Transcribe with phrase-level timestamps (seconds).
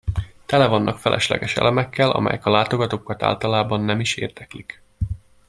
[0.45, 4.81] Tele vannak felesleges elemekkel, amelyek a látogatókat általában nem is érdeklik.